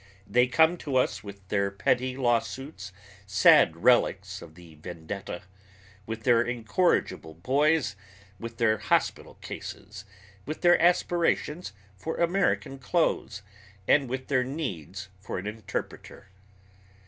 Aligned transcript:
They 0.25 0.47
come 0.47 0.77
to 0.77 0.95
us 0.95 1.23
with 1.23 1.47
their 1.49 1.69
petty 1.69 2.17
lawsuits, 2.17 2.91
sad 3.27 3.77
relics 3.83 4.41
of 4.41 4.55
the 4.55 4.73
vendetta, 4.73 5.43
with 6.07 6.23
their 6.23 6.41
incorrigible 6.41 7.35
boys, 7.35 7.95
with 8.39 8.57
their 8.57 8.79
hospital 8.79 9.35
cases, 9.41 10.03
with 10.43 10.61
their 10.61 10.81
aspirations 10.81 11.71
for 11.95 12.17
American 12.17 12.79
clothes, 12.79 13.43
and 13.87 14.09
with 14.09 14.27
their 14.27 14.43
needs 14.43 15.09
for 15.19 15.37
an 15.37 15.45
interpreter. 15.45 16.29